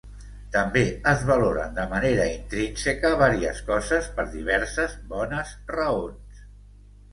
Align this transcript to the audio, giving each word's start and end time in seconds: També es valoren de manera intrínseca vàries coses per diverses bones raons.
També 0.53 0.81
es 1.11 1.25
valoren 1.31 1.75
de 1.75 1.85
manera 1.91 2.25
intrínseca 2.37 3.13
vàries 3.21 3.61
coses 3.69 4.09
per 4.17 4.27
diverses 4.33 4.99
bones 5.15 5.55
raons. 5.79 6.45